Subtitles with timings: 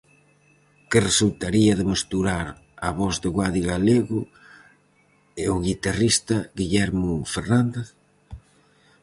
[0.89, 2.47] Que resultaría de mesturar
[2.87, 4.19] a voz de Guadi Galego
[5.43, 7.87] e o guistarrista Guillermo Fernández?